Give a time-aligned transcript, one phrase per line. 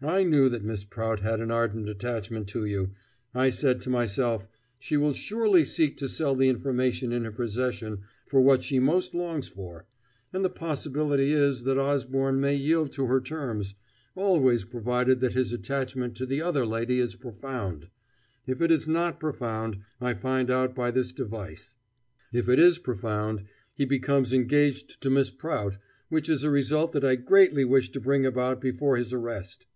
[0.00, 2.92] I knew that Miss Prout had an ardent attachment to you;
[3.34, 4.46] I said to myself:
[4.78, 9.12] 'She will surely seek to sell the information in her possession for what she most
[9.12, 9.86] longs for,
[10.32, 13.74] and the possibility is that Osborne may yield to her terms
[14.14, 17.88] always provided that his attachment to the other lady is profound.
[18.46, 21.74] If it is not profound, I find out by this device;
[22.32, 23.42] if it is profound,
[23.74, 25.76] he becomes engaged to Miss Prout,
[26.08, 29.66] which is a result that I greatly wish to bring about before his arrest.'"